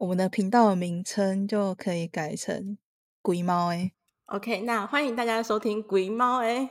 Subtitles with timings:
[0.00, 2.78] 我们的频道的名称就可以改成
[3.20, 3.90] “鬼猫”哎。
[4.26, 6.70] OK，那欢迎大家收听《鬼猫》哎。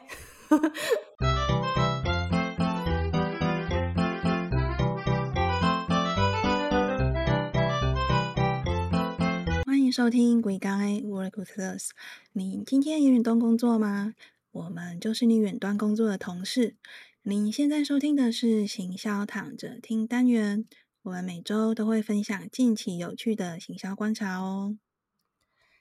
[9.65, 11.89] 欢迎收听《鬼刚 Work with Us》。
[12.31, 14.13] 你今天有远端工作吗？
[14.51, 16.77] 我们就是你远端工作的同事。
[17.23, 20.63] 你现在收听的是行销躺着听单元。
[21.07, 24.77] 我们每周都会分享近期有趣的行销观察哦。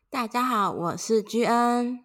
[0.08, 1.98] 大家好，我是 G N。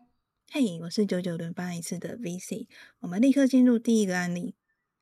[0.51, 2.67] 嘿，我是九九轮班一次的 V C。
[3.01, 4.55] 我们立刻进入第一个案例。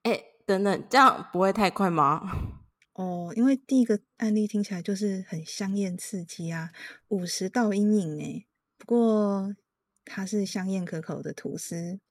[0.04, 2.60] 哎，等等，这样不会太快吗？
[2.96, 6.72] 哦，因为第一个案例听起来就是很香艳刺激啊，
[7.08, 8.46] 五十道阴影哎。
[8.78, 9.56] 不过
[10.04, 12.02] 它是香艳可口的吐司。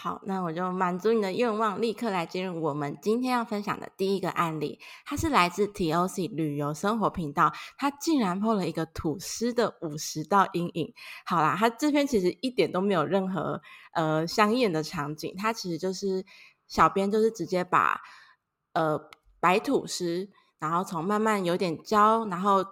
[0.00, 4.78] 好，那我就满足你的愿望，立刻来进入我们今天要分享的第一个案例。
[5.04, 10.94] 它是来自 T O C 旅游生活频道，它竟然破了一个吐司的五十道阴影。
[11.26, 13.60] 好啦，它这篇其实一点都没有任何
[13.92, 16.24] 呃香艳的场景，它其实就是
[16.68, 18.00] 小编就是直接把
[18.74, 18.96] 呃
[19.40, 20.30] 白吐司，
[20.60, 22.64] 然后从慢慢有点焦，然后。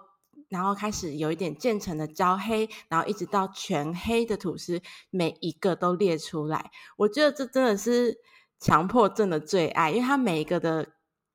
[0.49, 6.71] 然后开始有一点渐层的焦黑，然后一直到全黑的吐司，每一个都列出来。
[6.97, 8.17] 我觉得这真的是
[8.59, 10.87] 强迫症的最爱，因为它每一个的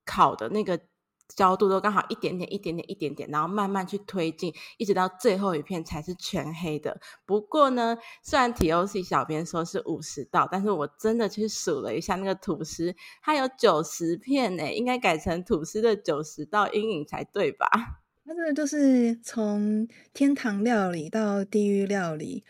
[0.05, 0.81] 烤的那个
[1.35, 7.01] 焦度都刚好一点点、一点点、一点点，然后慢慢去推进，一直到最后一片才是全黑的。
[7.25, 18.02] 不过呢，虽然 T O C 小编说是五十道，但是我真的去数了一下那个吐司，它有九十片呢，应该改成吐司的九十道阴影才对吧？
[18.25, 22.45] 它这个就是从天堂料理到地狱料理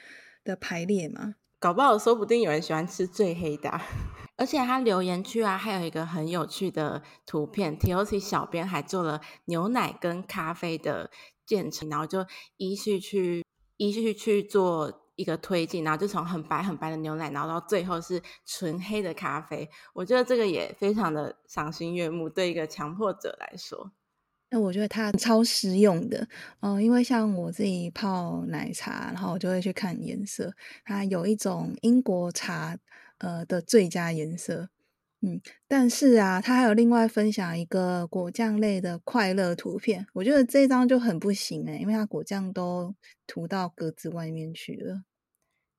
[0.44, 3.80] 的排列嘛，搞不好说不定有人喜欢吃最黑的。
[4.36, 11.10] 而且他留言区啊，还有一个很有趣的图片，T O C 小编还做了牛奶跟咖啡的
[11.46, 12.26] 渐层，然后就
[12.56, 13.44] 依序去
[13.76, 19.70] 依序去做一个推进，然后就从很白很白的牛奶，然后到最后是纯黑的咖啡。
[19.94, 23.92] 我觉得这个也非常的赏心悦目，对一个强迫者来说。
[24.52, 26.28] 那我觉得它超实用的，
[26.60, 30.52] 嗯，因为像我自己泡奶茶，然后我就会去看颜色，
[30.84, 32.76] 它有一种英国茶，
[33.16, 34.68] 呃的最佳颜色，
[35.22, 42.94] 嗯，但是啊，它还有另外分享一个果酱类的快乐图片，我觉得这张就很不行诶，因为它果酱都
[43.26, 45.04] 涂到格子外面去了，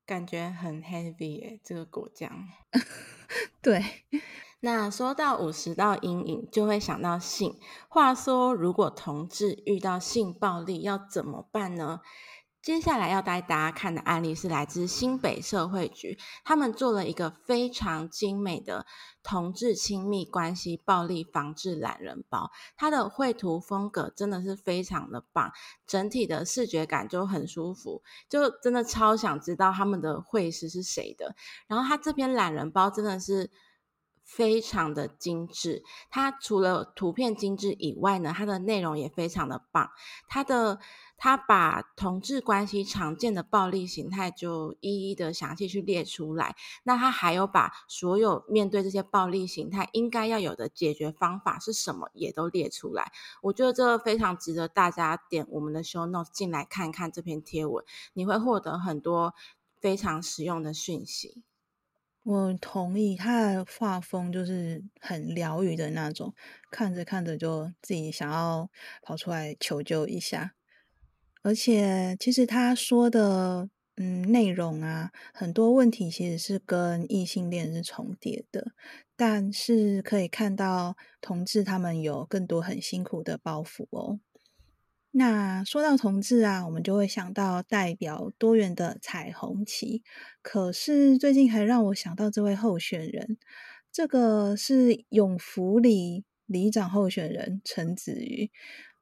[0.07, 2.47] 感觉很 heavy 诶，这个果酱，
[3.61, 3.84] 对。
[4.66, 7.59] 那说到五十道阴影，就会想到性。
[7.90, 12.00] 话说，如果同志遇到性暴力，要怎么办呢？
[12.62, 18.85] 接下来要带大家看的案例是来自新北社会局，他们做了一个非常精美的
[19.22, 22.50] 同志亲密关系暴力防治懒人包。
[22.78, 25.52] 它的绘图风格真的是非常的棒，
[25.85, 31.35] 整体的视觉感就很舒服，就真的超想知道他们的绘师是谁的。
[31.68, 33.52] 然后，他这篇懒人包真的是。
[34.35, 39.91] 非常的精致，它除了图片精致以外呢，它的内容也非常的棒。
[40.27, 40.79] 它的
[41.17, 46.55] 它把同志关系常见的暴力形态就一一的详细去列出来。
[46.83, 53.11] 那它还有把所有面对这些暴力形态应该要有的解决方法是什么也都列出来。
[53.43, 59.35] 我觉得这个非常值得大家点我们的 show notes 进来看看这篇贴文，你会获得很多
[59.79, 61.43] 非常实用的讯息。
[62.23, 66.34] 我同意，他的画风就是很疗愈的那种，
[66.72, 68.69] 看着看着就自己想要
[69.01, 70.53] 跑出来求救一下。
[71.41, 73.67] 而且，其实他说的
[73.97, 78.72] 嗯内容啊，很多问题其实是跟异性恋是重叠的，
[79.17, 84.22] 但是可以看到同志他们有更多很辛苦的包袱哦。
[85.16, 90.03] 那说到同志啊，我们就会想到代表多元的彩虹旗。
[90.41, 93.38] 可是最近还让我想到这位候选人，
[93.91, 98.50] 这个是永福里里长候选人陈子瑜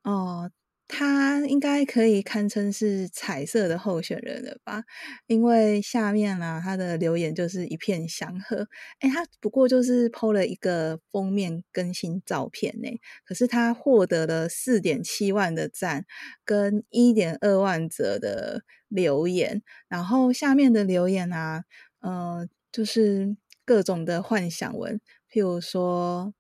[0.04, 0.52] 哦。
[0.94, 4.84] 他应该可以堪称是彩色的候选人了吧？
[5.26, 8.68] 因为下面啊，他的留言就是一片祥和。
[9.00, 12.90] 哎，他不过就是 PO 了一个封面更新照片呢，
[13.24, 16.06] 可是他获得了四点七万的赞
[16.44, 21.64] 跟一点二万则的留言，然后下面的留言啊，
[22.02, 25.00] 呃，就是各种的幻想文，
[25.32, 26.34] 譬如说，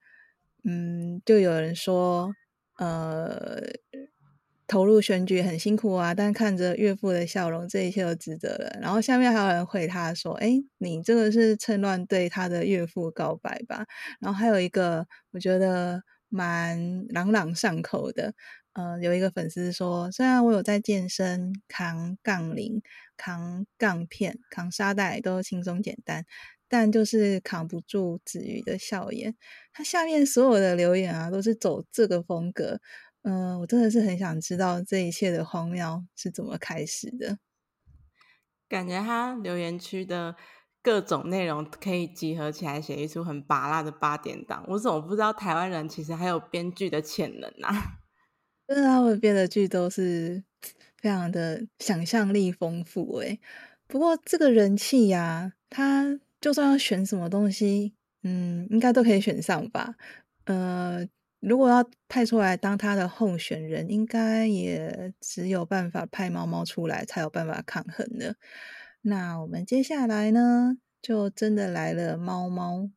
[0.65, 2.33] 嗯，就有人说，
[2.77, 3.62] 呃。
[4.71, 8.79] 投入选举很辛苦啊，但看着岳父的笑容，这一切都值得了。
[8.81, 13.85] 然后下面还有人回他说：“哎，你这个是趁乱对他的岳父告白吧？”
[14.21, 18.33] 然后还有一个我觉得蛮朗朗上口的，
[18.71, 22.81] 呃，有一个粉丝说，虽然我有在健身、扛杠铃、
[23.18, 26.23] 扛杠片、扛沙袋都轻松简单，
[26.69, 29.35] 但就是扛不住子瑜的笑颜。
[29.73, 32.79] 他下面所有的留言啊，都是走这个风格。
[33.23, 37.38] 嗯，我真的是很想知道这一切的荒谬是怎么开始的。
[38.68, 40.35] 感觉他留言区的
[40.81, 44.65] 各种内容可以集合起来写一出很拔辣的八点档。
[44.69, 48.00] 我怎么不知道台湾人其实还有编剧的潜能啊？
[48.68, 50.44] 真的，他们编的剧都是
[50.97, 53.39] 非常的想象力丰富诶。
[53.88, 59.95] 不过这个人气呀，他就算要选什么东西，嗯，应该都可以选上吧？
[60.45, 61.06] 呃，
[61.42, 68.36] 如果要派出来当他的候选人，应该也只有办法派猫猫出来，才有办法抗衡的。
[69.02, 72.90] 那我们接下来呢，就真的来了猫猫。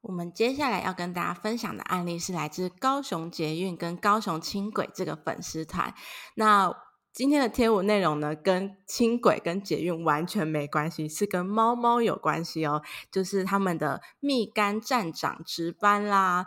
[0.00, 5.94] 我们接下来要跟大家分享的案例是来自高雄捷运跟高雄轻轨这个粉丝团。
[6.34, 6.72] 那
[7.12, 12.82] 今天的贴文内容呢，跟轻轨跟捷运完全没关系，是跟猫猫有关系哦。
[13.10, 16.46] 就是他们的蜜柑站长值班啦。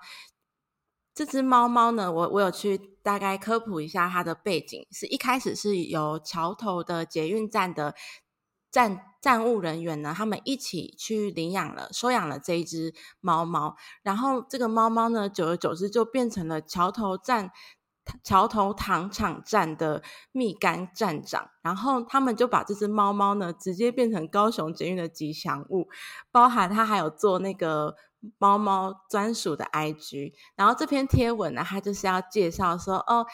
[1.14, 7.96] 这只猫猫呢，我我有去大概科普一下它的背景，是一开始是由桥头的捷运站的。
[8.72, 17.52] 站站务人员呢，他们一起去领养了、收养了这一只猫猫，然后这个猫猫呢，久而久之就变成了桥头站、
[18.24, 25.90] 桥头糖厂站的蜜柑站长，然后他们就把这只猫猫呢，直接变成高雄捷运的吉祥物，
[26.32, 27.98] 包含它还有做那个
[28.38, 33.26] 猫猫专属的 IG，然后这篇贴文呢，他就是要介绍说哦。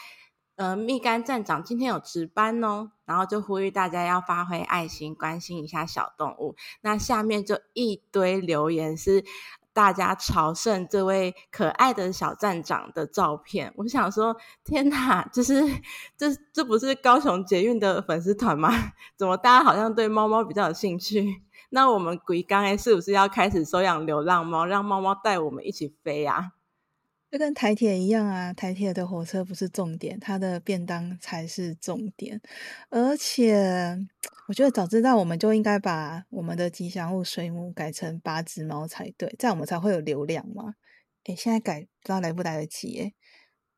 [0.56, 6.56] 呃，蜜柑站长今天有值班哦，然后就呼吁大家要发挥爱心，关心一下小动物。
[6.80, 9.24] 那下面就一堆留言是
[9.72, 13.72] 大家朝圣这位可爱的小站长的照片。
[13.76, 15.62] 我想说，天哪，就是
[16.16, 18.68] 这这不是高雄捷运的粉丝团吗？
[19.16, 21.44] 怎么大家好像对猫猫比较有兴趣？
[21.70, 26.52] 那我们鬼刚哎，是不是要开始收养流浪猫，让猫猫带我们一起飞啊？
[27.30, 32.40] 就跟台铁一样啊，台铁的火车不是重点，它的便当才是重点。
[32.88, 33.98] 而且，
[34.48, 40.74] 我觉得早知道我们就应该把我们的吉祥物水母改成八只猫才对，这样我们才会有流量嘛。
[41.24, 42.96] 诶现在改不知道来不来得及？
[42.98, 43.14] 诶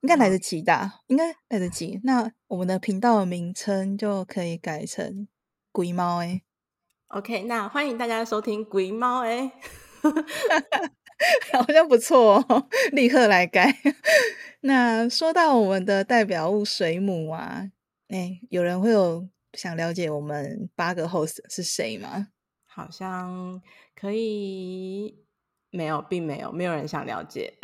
[0.02, 2.00] 应该来得及的，应该来得及。
[2.04, 5.26] 那我们的频道的名称就可以改成
[5.72, 6.42] 鬼猫诶
[7.10, 9.50] OK，那欢迎大家收听鬼猫哎
[11.52, 13.76] 好像不错哦， 立刻来改。
[14.62, 17.68] 那说到我们的代表物水母啊，
[18.10, 22.28] 哎，有人会有想了解我们八个 host 是谁吗？
[22.64, 23.60] 好像
[23.96, 25.18] 可以，
[25.72, 27.54] 没有，并没有，没有人想了解。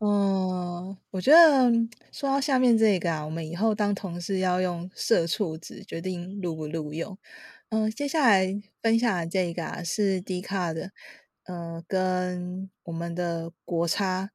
[0.00, 1.70] 嗯，我觉得
[2.10, 7.18] 说到下面这个啊，我们以后当同事要用社畜值决定录不录用。
[7.72, 10.92] 嗯，接下来分享的这个啊是 D 卡的。
[11.44, 14.30] 呃，跟我们的国差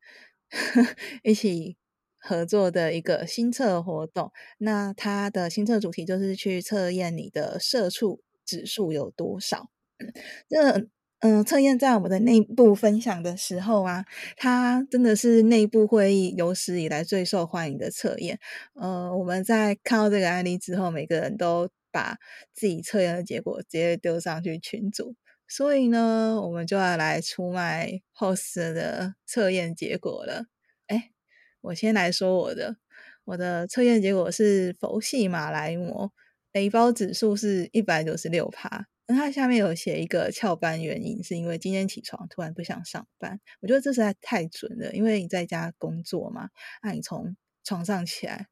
[0.49, 0.81] 呵
[1.23, 1.77] 一起
[2.19, 9.69] 合作的一个新测活动，那它的新测主题就是去测验你的社畜指数有多少。
[10.49, 10.87] 这
[11.21, 14.05] 嗯，测验在我们的内部分享的时候啊，
[14.37, 18.39] 它真的是内部会议有史以来最受欢迎的测验。
[18.75, 22.17] 呃，我们在看到这个案例之后，每个人都把
[22.53, 25.15] 自己测验的结果直接丢上去群组。
[25.47, 30.45] 所以呢，我们就要来出卖 host 的测验结果了。
[30.87, 31.11] 哎，
[31.59, 32.77] 我先来说我的，
[33.25, 36.11] 我的测验结果是佛系马来貘，
[36.53, 38.87] 雷包指数是一百九十六趴。
[39.07, 43.41] 那它下面有写一个翘班原因，是因为今天起床突然不想上班。
[43.59, 46.49] 我觉得这实在太准了，因为你在家工作嘛，
[46.81, 48.47] 那你从床上起来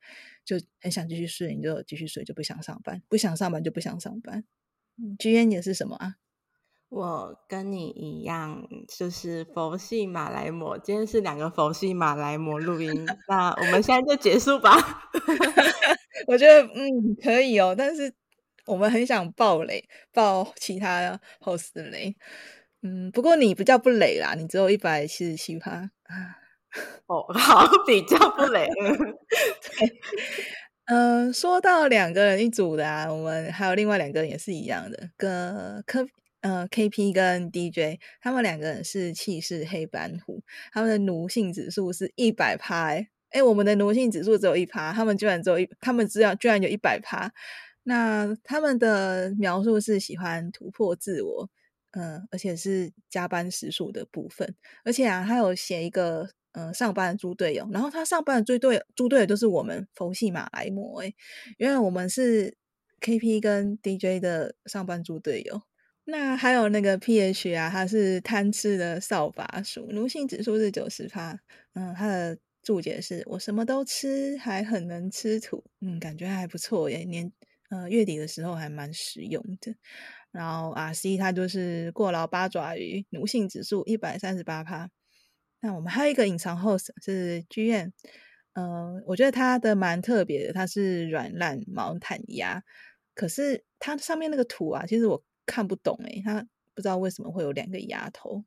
[0.46, 4.44] 就很想继续睡，你就继续睡，就不想上班，不想上班就不想上班。
[5.18, 6.16] G N 也是什么啊？
[6.89, 10.75] 我跟你一样，就是佛系马来模。
[10.80, 14.72] 今天是两个佛系马来模录音，那我们现在就结束吧。
[16.25, 18.12] 我觉得嗯可以哦，但是
[18.66, 22.16] 我们很想爆雷，爆其他 host 的雷。
[22.82, 25.92] 嗯，不过你不叫不雷啦，你只有一百七十七趴啊。
[27.08, 28.68] 哦， 好，比较不累。
[28.78, 30.00] 对，
[30.86, 36.08] 嗯，说到两个人一组的啊，我们还有另外两个人也是一样的，跟科。
[36.42, 42.94] 呃，K P 跟 D J 他们两个人是气势黑板虎，他们的奴性指数是一百趴，
[43.32, 47.30] 哎，我们的奴性指数只有一趴，他们居然只有一，他们只要居然有一百趴。
[47.84, 51.50] 那他们的描述是喜欢突破自我，
[51.92, 61.15] 嗯，而且是加班时数的部分，而且啊，他有写一个呃上班的猪队友，然后他上班的猪队猪队友就是我们佛系马来貘诶，
[61.58, 62.56] 因为我们是
[63.01, 65.62] KP 跟 DJ 的上班猪队友。
[66.06, 71.39] 那还有那个 PH 啊，他是贪吃的扫把鼠，奴性指数是九十趴。
[71.74, 75.63] 嗯，他的注解是我什么都吃，还很能吃土。
[75.82, 77.32] 嗯，感觉还不错耶，年
[77.70, 79.75] 呃月底的时候还蛮实用的。
[80.32, 84.89] 然后 RC 他就是过劳八爪鱼，奴性指数一百三十八趴。
[85.62, 87.92] 那我们还有一个隐藏 host 是 GM，
[88.54, 92.63] 呃，我觉得它的蛮特别的，它是软烂毛毯鸭，
[93.13, 95.24] 可是它上面那个图啊，其实我。
[95.51, 98.46] 看不懂诶，它不知道为什么会有两个鸭头。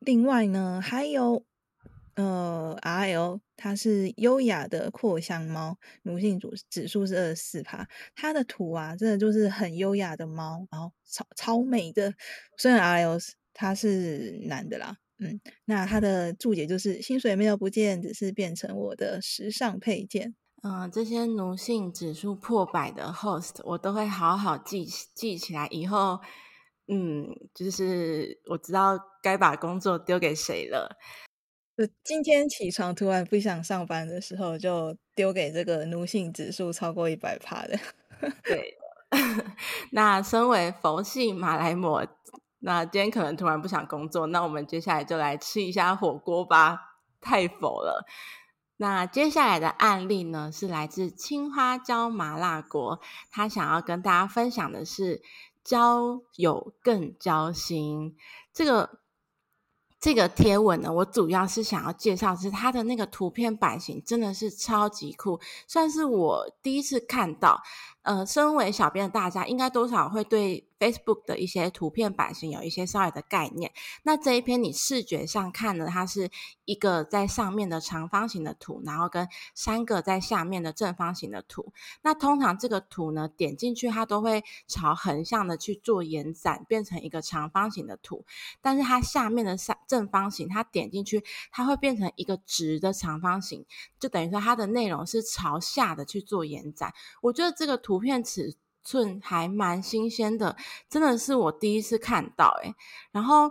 [0.00, 1.42] 另外呢，还有
[2.16, 7.88] 呃，R L，它是优雅的扩香猫，奴性指指数是二十四趴。
[8.14, 12.12] 它的图啊，真的就是很优雅的猫，然后超超美的。
[12.58, 13.18] 虽然 R L
[13.54, 20.34] 它是男的啦，嗯，那他的注解就是薪水没有不见，只是变成我的时尚配件。
[20.62, 25.68] 嗯，这些奴性指数破百的 host，我都会好好记记起来。
[25.70, 26.18] 以后，
[26.88, 30.96] 嗯，就是我知道该把工作丢给谁了。
[31.76, 37.78] 就今天起床突然不想上班的时候，就丢给这个奴性指数超过一百趴的。
[38.44, 38.74] 对，
[39.92, 42.08] 那身为佛系马来貘，
[42.66, 46.96] 那今天可能突然不想工作，那我们接下来就来吃一下火锅吧。
[47.20, 48.06] 太否了。
[48.78, 53.00] 那接下来的案例呢，是来自青花椒麻辣锅。
[53.30, 55.22] 他想要跟大家分享的是
[55.62, 58.16] 交友更交心。
[58.52, 58.98] 这个
[60.00, 67.62] 这个贴文呢，我主要是想要介绍是它的那个图片版型真的是超级酷，算是我第一次看到。
[68.04, 70.68] 呃，身为小编的大家，应该多少会对。
[70.76, 73.72] Facebook 的一些图片版型有一些稍微的概念。
[74.02, 76.30] 那这一篇你视觉上看呢，它是
[76.66, 81.72] 一个在上面的长方形的图，然后跟三个在下面的正方形的图。
[82.02, 88.26] 那通常这个图呢，点进去它都会朝横向的去做延展，变成一个长方形的图。
[88.60, 93.64] 但是它下面的三正方形，它点进去它会变成一个直的长方形，
[93.98, 96.92] 就等于说它的内容是朝下的去做延展。
[97.22, 98.54] 我觉得这个图图片尺。
[98.86, 100.54] 寸还蛮新鲜的，
[100.90, 102.74] 真的是我第一次看到诶
[103.12, 103.50] 然后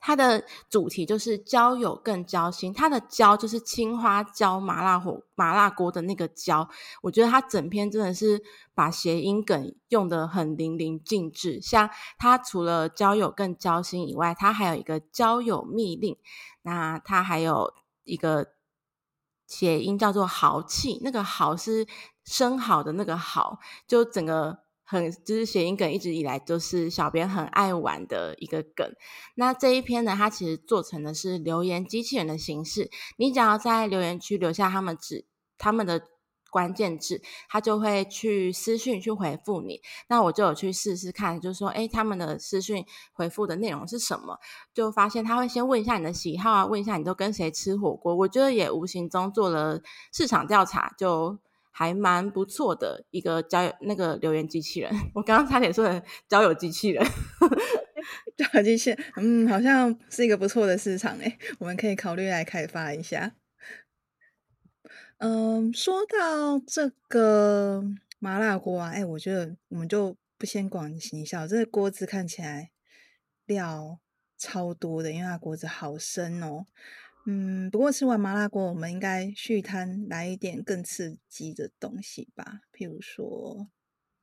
[0.00, 6.66] 它的主题就是交友更交心，它的交就是青花椒麻辣火麻辣锅的那个交。
[7.02, 8.42] 我觉得它整篇真的是
[8.74, 11.60] 把谐音梗用的很淋漓尽致。
[11.60, 16.16] 像它除了交友更交心以外，它还有一个交友密令，
[16.62, 18.54] 那它还有一个
[19.50, 21.86] 谐音叫做豪气，那个豪是。
[22.22, 28.88] 生蚝的那个蚝，就整个很就是谐音梗，一直以来都是小编很爱玩的一个梗。
[29.34, 35.26] 那这一篇呢，它其实做成的是留言机器人的形式，你只要在留言区留下他们指
[35.58, 36.00] 他们的
[36.50, 39.80] 关键字，他就会去私讯去回复你。
[40.08, 44.38] 那我就有去试试看，就是说，哎，他们的私讯回复的内容是什么？
[44.74, 48.14] 就发现他会先问一下你的喜好啊，问一下你都跟谁吃火锅。
[48.14, 49.80] 我觉得也无形中做了
[50.12, 51.38] 市场调查，就。
[51.72, 57.02] 还蛮不错的一个交友那个留言机器人， 我刚刚差点说成交友机器人，
[58.36, 63.32] 交友机器人，嗯，好像是一个不错的市场诶，我们可以考虑来开发一下。
[65.20, 67.84] 嗯，说到这个
[68.18, 72.70] 麻辣锅啊，哎，我觉得我们就不先广行销，这个锅子看起来
[73.44, 74.00] 料
[74.38, 76.64] 超多的，因为它锅子好深哦。
[77.26, 83.68] 嗯，不过吃完麻辣锅，我们应该续摊来一点更刺激的东西吧，譬如说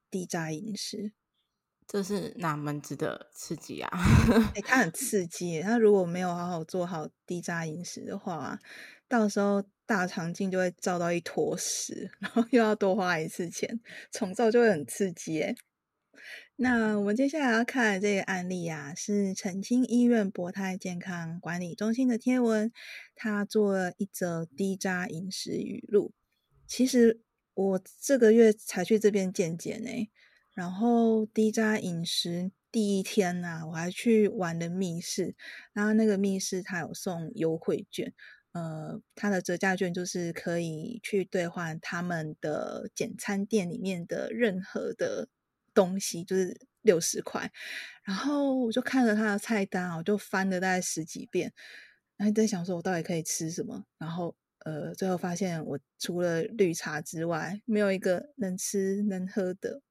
[0.09, 1.11] 低渣饮食。
[1.87, 3.89] 这是哪门子的刺激啊？
[4.55, 5.61] 哎，它很刺激。
[5.61, 8.59] 它如果没有好好做好低渣饮食的话，
[9.07, 13.79] 到时候大肠镜就会照到一坨屎，然后又要多花一次钱，
[14.11, 15.41] 重造就会很刺激。
[15.41, 15.55] 哎。
[16.59, 22.71] 那我们接下来要看的这个案例啊，是澄清医院博泰健康管理中心的贴文，
[23.15, 26.13] 他做了一则低渣饮食语录。
[26.65, 27.21] 其实
[27.53, 30.09] 我这个月才去这边健检呢，
[30.57, 35.35] 然后低渣饮食第一天呐，我还去玩了密室，
[35.73, 38.11] 然后那个密室它有送优惠券，
[38.53, 45.27] 呃，它的折价券就是可以去兑换他们的简餐店里面的任何的。
[45.73, 47.51] 东西就是六十块，
[48.03, 51.53] 然后我就看了他的菜单啊，我就翻了大概十几遍，
[52.15, 54.35] 然后在想说我到底可以吃什么，然后
[54.65, 59.83] 呃，最后发现我除了绿茶之外，没有一个能吃能喝的。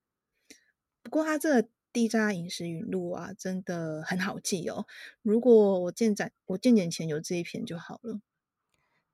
[1.07, 4.87] 不过他这个低渣饮食语录啊，真的很好记哦。
[5.23, 8.21] 如果我健展我健检前有这一篇就好了。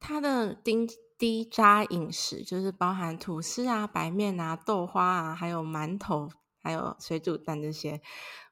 [0.01, 6.29] 它的低低渣饮食就是包含吐司啊、白面啊、豆花啊，还有馒头。
[6.65, 8.01] 还有水煮蛋这些，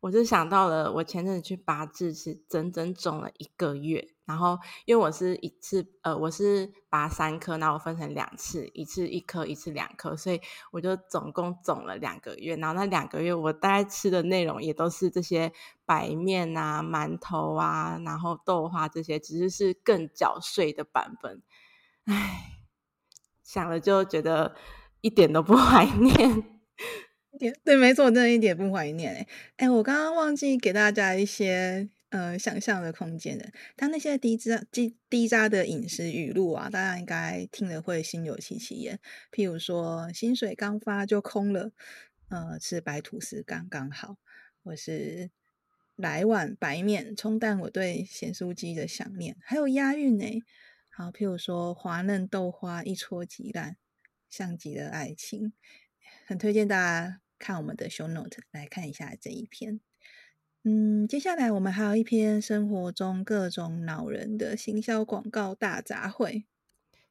[0.00, 4.08] 我就想到了，我前阵子去拔智是整整肿了一个月。
[4.30, 12.54] 然后因为我是一次，呃，我是拔三颗，然后我分成两次，一次一颗，一次两颗，所以我就总共肿了两个月。
[12.54, 15.52] 然后那两个月我大概吃的内容也都是这些
[15.84, 21.42] 白面啊、馒头啊，然后豆花这些，只是是更搅碎的版本。
[22.04, 22.60] 唉，
[23.42, 24.54] 想了就觉得
[25.00, 26.60] 一点都不 怀念。
[27.64, 39.00] 对，没错，真的一点不怀念哎哎，我刚刚忘记给大家一些呃想象的空间的，他那些低渣低低渣的饮食语录啊，大家应该听了会心有戚戚焉。
[39.32, 41.72] 譬如说，薪水刚发就空了，
[42.28, 44.16] 呃，吃白吐司刚刚好，
[44.62, 45.30] 或是
[45.96, 50.26] 来碗白面冲淡我对咸酥鸡的想念，还有押韵呢。
[50.90, 53.76] 好，譬如说，滑嫩豆花一戳即烂，
[54.28, 55.52] 像极了爱情，
[56.26, 57.20] 很推荐大家。
[57.42, 59.80] 看我们的 show note 来看一下这一篇。
[60.62, 66.44] 嗯，接下来我们还有一篇生活中各种恼人的行销广告大杂烩，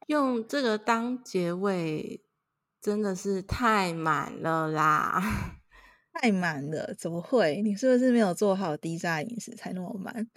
[0.06, 2.22] 用这个当结尾
[2.80, 5.58] 真的是太满了啦！
[6.14, 7.60] 太满了，怎么会？
[7.62, 10.28] 你是不是没有做好低渣饮食才那么满？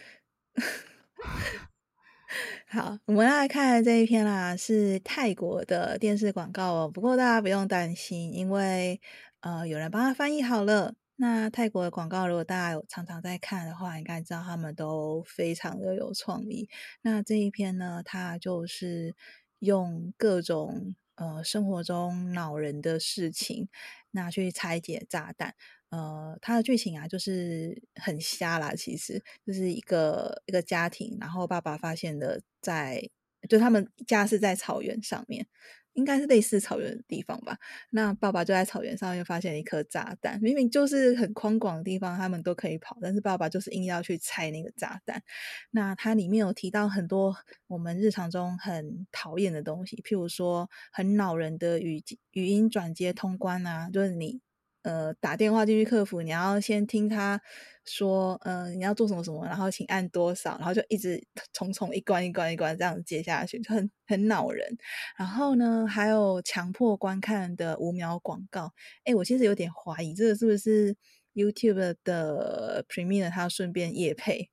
[2.68, 6.92] 好，我们来看这一篇啦，是泰国的电视广告哦。
[6.92, 9.00] 不过大家不用担心，因为。
[9.42, 10.96] 呃，有人帮他翻译好了。
[11.24, 16.68] 那泰国的广告，如果大家有常常在看的话，应该知道他们都非常的有创意。
[17.02, 19.16] 那这一篇呢，它就是
[19.60, 23.70] 用各种呃生活中恼人的事情，
[24.12, 25.56] 那去拆解炸弹。
[25.92, 28.76] 呃，它的剧情啊，就是很瞎啦。
[28.76, 33.02] 其实就是一个一个家庭，然后爸爸发现的在，
[33.48, 35.48] 就他们家是在草原上面。
[35.94, 37.58] 应该是类似草原的地方吧。
[37.90, 45.24] 那爸爸就在草原上又发现了一颗炸弹，明明就是很宽广的地方，他们都可以跑，但是爸爸就是硬要去拆那个炸弹。
[45.72, 47.36] 那它里面有提到很多
[47.68, 52.04] 我们日常中很讨厌的东西，譬如说很恼人的语
[52.34, 54.43] 语音转接通关啊，就是你。
[54.84, 57.42] 呃，打电话进去客服，你要先听他
[57.86, 61.22] 说，呃，你要做什么什么，然后请按多少，然后就一直
[61.54, 64.78] 重重一关一关一关这样接下去，就很很恼人。
[65.18, 68.72] 然后呢，还有强迫观看的五秒广告，
[69.06, 70.96] 哎，我其实有点怀疑这个是不是
[71.34, 74.50] YouTube 的 Premiere 他顺便夜配。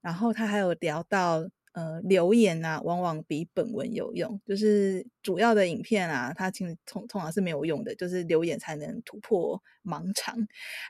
[0.00, 1.48] 然后他还有聊到。
[1.72, 4.40] 呃，留言啊，往往比本文有用。
[4.46, 10.36] 就是主要的影片啊，它其实通通常是没有用的，就是留言才能突破盲肠。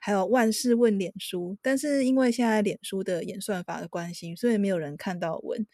[0.01, 5.67] 还有万事问脸书，但是因为现在脸书的演算法的关系，所以没有人看到文。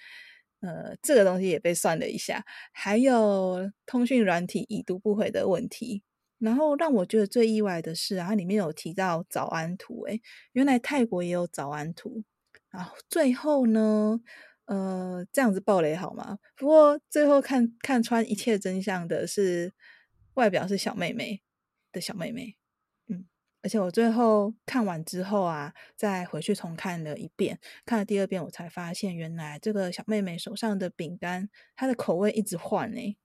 [0.60, 2.44] 呃，这个东西也被算了一下。
[2.72, 6.02] 还有通讯软体已读不回的问题。
[6.38, 10.20] 然后让我觉得最意外的是啊，里面有提到早安图，诶
[10.52, 12.22] 原来泰国也有早安图。
[12.70, 14.20] 然后最后呢？
[14.68, 16.38] 呃，这样子暴雷好吗？
[16.54, 19.72] 不过最后看看穿一切真相的是
[20.34, 21.42] 外表是小妹妹
[21.90, 22.58] 的小妹妹，
[23.06, 23.26] 嗯，
[23.62, 33.16] 而且我最后看完之后啊，再回去重看了一遍，看了第二遍，我才发现原来这个小妹妹手上的饼干，它的口味一直换呢。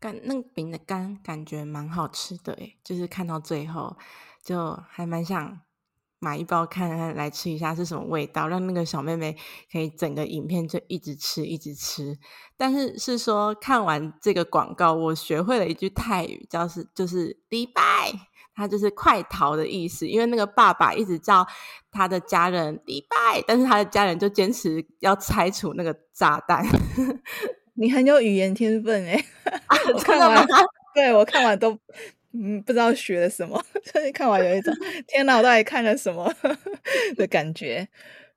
[0.00, 3.96] 感那个饼的干感觉蛮好吃的诶，就是看到最后
[4.42, 5.60] 就还蛮想。
[6.22, 9.36] 买一包看看来吃一下是什么味道，让那个小妹妹
[9.72, 12.16] 可以整个影片就一直吃一直吃。
[12.56, 17.82] 但是是说看完这个广告，我学会了一句泰语，叫是就是“礼拜”，
[18.54, 20.06] 它就是快逃的意思。
[20.06, 21.44] 因为那个爸爸一直叫
[21.90, 26.64] 他的家人“礼拜”，但是他的家人就坚持要拆除那个炸弹。
[27.74, 29.24] 你很有语言天分 哎！
[29.92, 30.46] 我看完，
[30.94, 31.76] 对我看完都。
[32.32, 34.74] 嗯，不知道学了什么， 就是看完有一种
[35.08, 36.32] 天哪，我到底看了什么
[37.16, 37.88] 的感觉。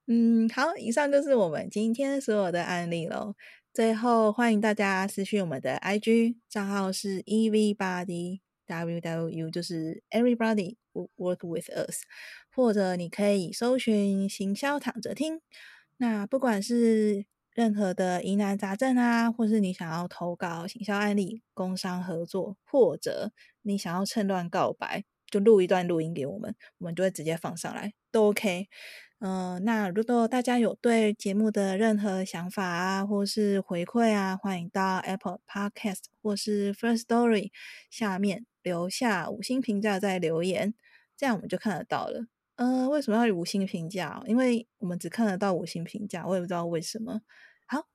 [0.07, 3.35] 嗯，好，以上就是我们今天所有的案例喽。
[3.73, 12.03] 最后，欢迎大家私讯我们的 IG 账号是 Everybody W W U，就是 Everybody Work with Us，
[12.55, 15.41] 或者你可以搜寻行销躺着听。
[15.97, 28.67] 那不管是任何的疑难杂症啊，或是你想要投稿行销案例、工商合作，或者你想要趁乱告白，就录一段录音给我们，我们就会直接放上来，都 OK。
[29.19, 37.51] 嗯，那如果大家有对节目的任何想法啊，或是回馈啊，欢迎到 Apple Podcast 或是 First Story
[37.89, 40.73] 下面留下五星评价再留言，
[41.15, 42.25] 这样我们就看得到了。
[42.55, 44.23] 呃，为什么要五星评价？
[44.25, 47.21] 因为我们只看得到五星评价，我也不知道为什么。
[47.65, 47.87] 好，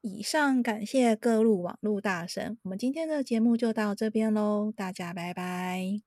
[0.00, 6.00] 以上感谢各路网络大神，我们今天的节目就到这边喽，大家拜拜，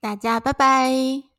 [0.00, 1.33] 大家拜拜。